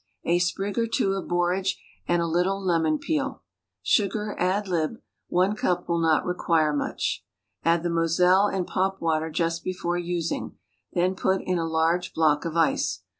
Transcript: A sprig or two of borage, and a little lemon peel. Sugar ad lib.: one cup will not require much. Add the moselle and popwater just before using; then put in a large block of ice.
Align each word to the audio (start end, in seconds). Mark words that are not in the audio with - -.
A 0.23 0.39
sprig 0.39 0.79
or 0.79 0.87
two 0.87 1.13
of 1.13 1.27
borage, 1.27 1.79
and 2.07 2.23
a 2.23 2.25
little 2.25 2.59
lemon 2.59 2.97
peel. 2.97 3.43
Sugar 3.83 4.35
ad 4.39 4.67
lib.: 4.67 4.99
one 5.27 5.55
cup 5.55 5.87
will 5.87 6.01
not 6.01 6.25
require 6.25 6.73
much. 6.73 7.23
Add 7.63 7.83
the 7.83 7.91
moselle 7.91 8.47
and 8.47 8.65
popwater 8.65 9.29
just 9.29 9.63
before 9.63 9.99
using; 9.99 10.57
then 10.91 11.13
put 11.13 11.43
in 11.43 11.59
a 11.59 11.67
large 11.67 12.15
block 12.15 12.45
of 12.45 12.57
ice. 12.57 13.03